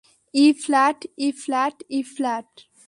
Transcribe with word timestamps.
E flat, 0.33 0.99
E flat, 1.25 1.77
E flat! 1.97 2.51